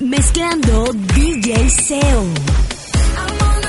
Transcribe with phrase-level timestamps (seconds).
[0.00, 2.32] Mezclando DJ Seo.
[3.18, 3.66] I'm on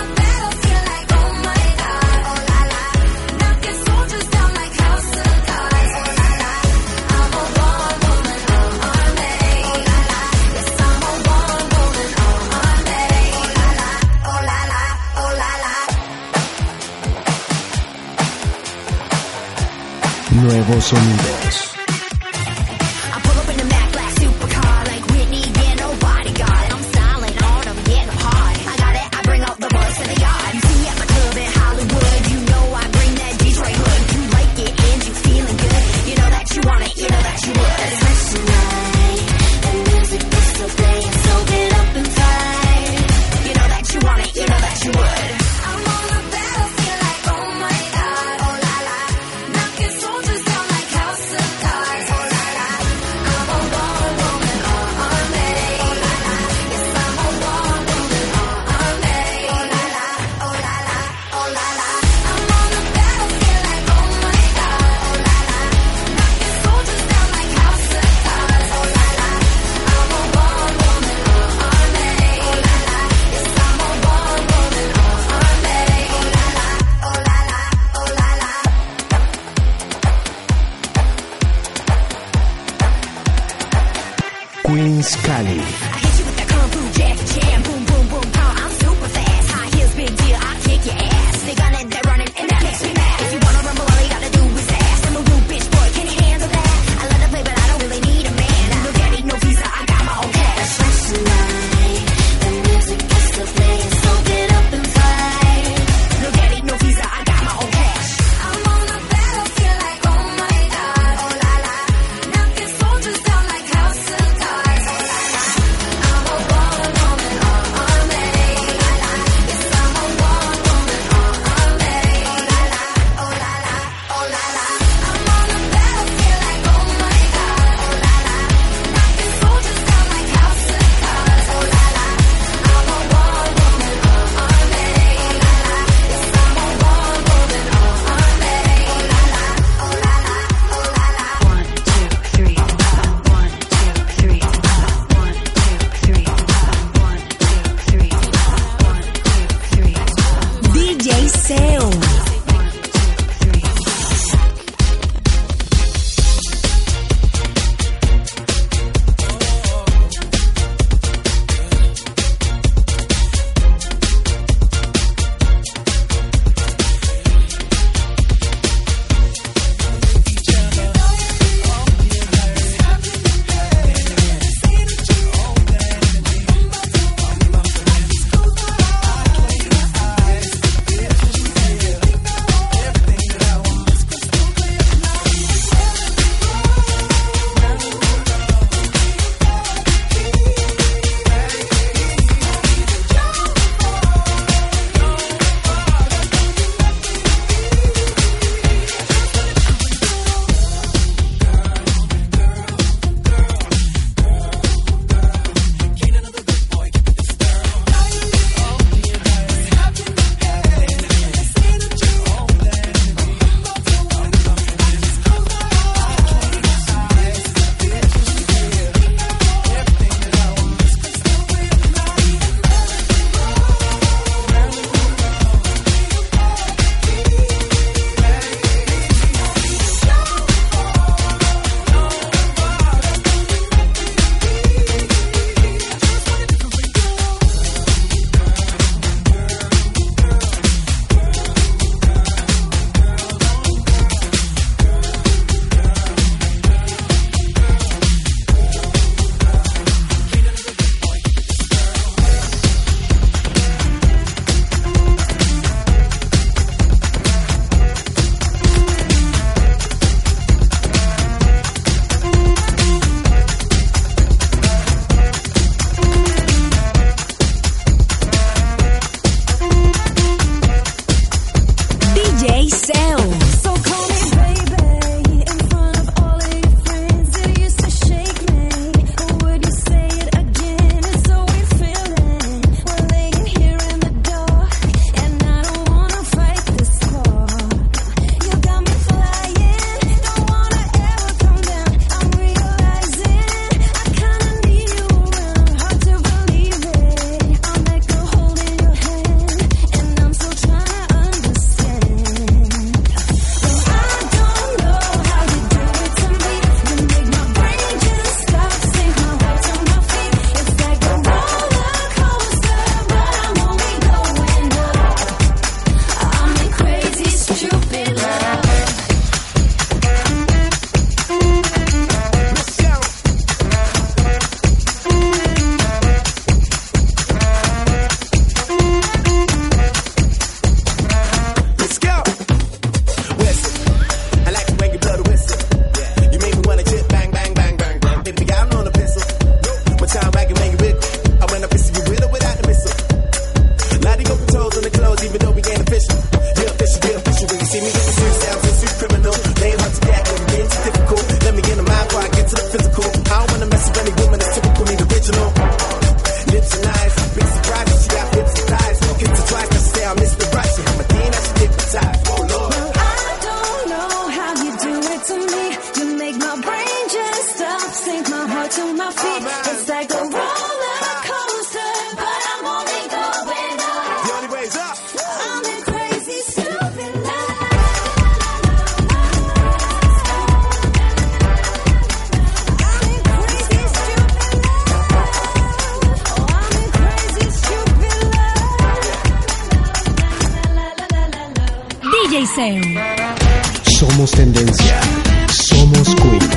[393.98, 395.00] Somos tendencia.
[395.48, 396.57] Somos Queens.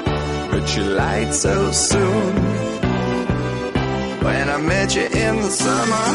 [0.61, 2.35] but you light so soon.
[4.23, 6.05] When I met you in the summer.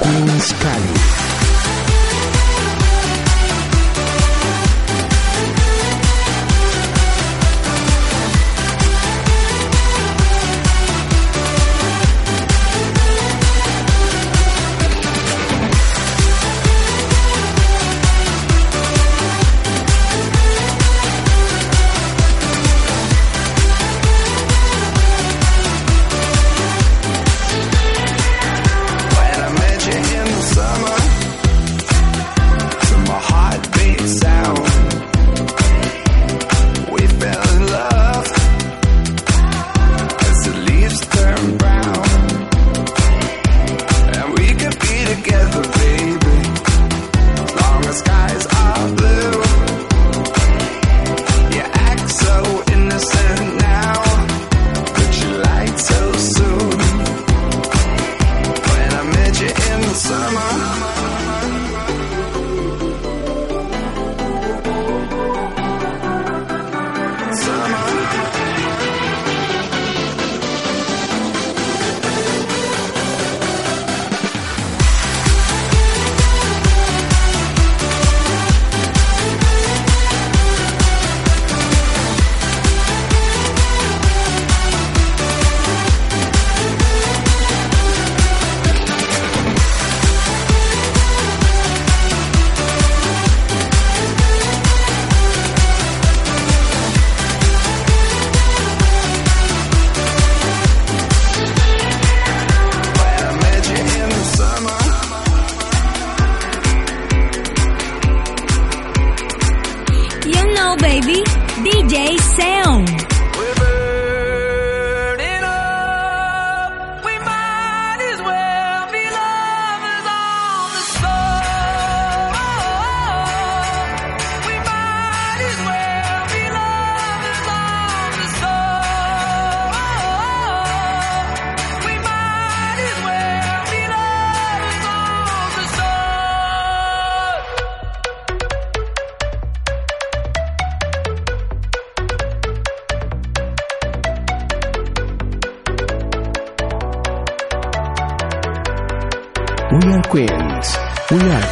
[0.00, 0.99] Queens Cali.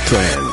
[0.09, 0.48] Trend.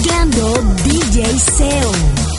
[0.00, 2.29] Mezclando DJ Sound.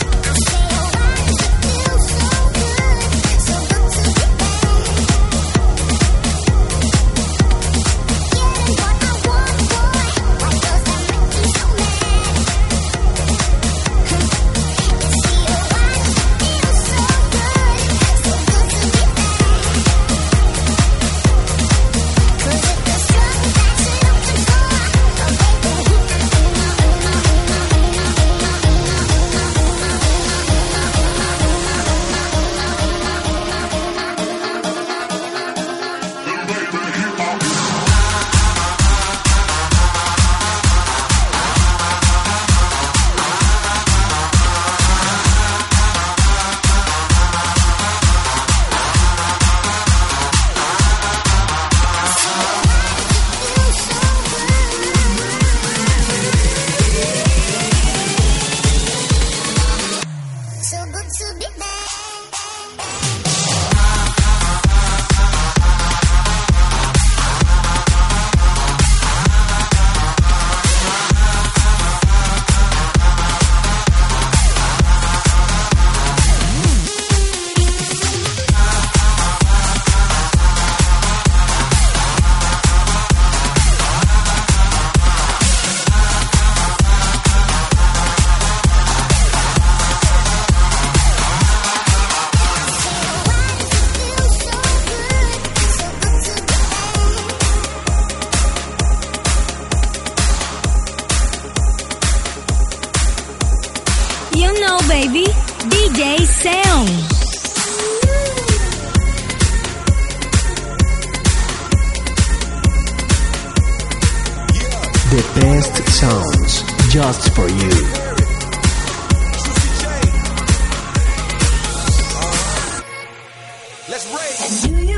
[124.10, 124.91] Let's raise.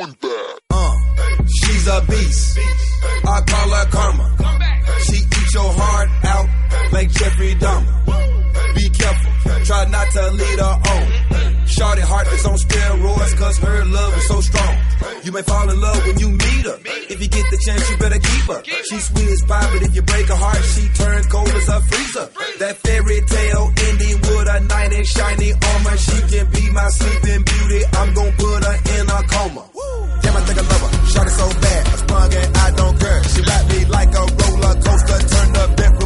[0.00, 0.92] Uh,
[1.46, 2.58] she's a beast.
[3.26, 4.36] I call her karma.
[5.06, 8.74] She eats your heart out like Jeffrey Dahmer.
[8.74, 9.64] Be careful.
[9.64, 11.33] Try not to lead her on
[11.84, 14.74] shorty heart is on steroids, cause her love is so strong.
[15.24, 16.78] You may fall in love when you meet her.
[17.12, 18.60] If you get the chance, you better keep her.
[18.88, 21.80] She sweet as pie, but if you break her heart, she turn cold as a
[21.88, 22.26] freezer.
[22.60, 25.96] That fairy tale ending with a knight in shiny armor.
[25.96, 27.80] She can be my sleeping beauty.
[27.98, 29.64] I'm gonna put her in a coma.
[30.22, 30.92] Damn, I think I love her.
[31.12, 31.82] Shawty so bad.
[31.92, 33.20] I sprung and I don't care.
[33.32, 35.18] She wrapped me like a roller coaster.
[35.32, 36.03] Turned the bedroom